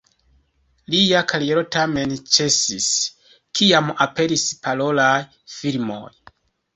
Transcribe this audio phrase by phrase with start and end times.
[0.93, 2.87] Lia kariero tamen ĉesis,
[3.59, 5.11] kiam aperis parolaj
[5.57, 6.05] filmoj.